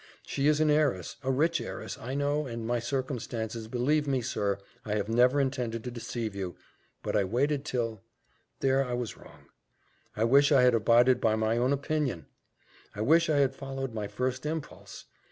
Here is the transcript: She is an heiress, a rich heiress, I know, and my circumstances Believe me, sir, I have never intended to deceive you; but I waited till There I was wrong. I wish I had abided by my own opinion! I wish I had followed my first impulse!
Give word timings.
She 0.25 0.47
is 0.47 0.59
an 0.59 0.71
heiress, 0.71 1.17
a 1.21 1.29
rich 1.31 1.61
heiress, 1.61 1.95
I 1.95 2.15
know, 2.15 2.47
and 2.47 2.65
my 2.65 2.79
circumstances 2.79 3.67
Believe 3.67 4.07
me, 4.07 4.19
sir, 4.23 4.57
I 4.83 4.95
have 4.95 5.09
never 5.09 5.39
intended 5.39 5.83
to 5.83 5.91
deceive 5.91 6.33
you; 6.33 6.55
but 7.03 7.15
I 7.15 7.23
waited 7.23 7.63
till 7.63 8.01
There 8.61 8.83
I 8.83 8.93
was 8.93 9.15
wrong. 9.15 9.45
I 10.17 10.23
wish 10.23 10.51
I 10.51 10.63
had 10.63 10.73
abided 10.73 11.21
by 11.21 11.35
my 11.35 11.55
own 11.57 11.71
opinion! 11.71 12.25
I 12.95 13.01
wish 13.01 13.29
I 13.29 13.37
had 13.37 13.53
followed 13.53 13.93
my 13.93 14.07
first 14.07 14.43
impulse! 14.47 15.05